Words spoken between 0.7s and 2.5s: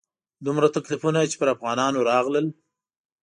تکلیفونه چې پر افغانانو راغلل.